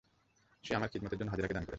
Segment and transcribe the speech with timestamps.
[0.53, 1.69] আর সে আমার খিদমতের জন্যে হাজেরাকে দান করেছে।